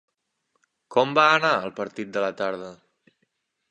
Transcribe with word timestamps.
Com 0.95 1.13
va 1.19 1.27
anar 1.35 1.53
el 1.69 1.77
partit 1.83 2.13
de 2.17 2.27
la 2.29 2.35
tarda? 2.43 2.77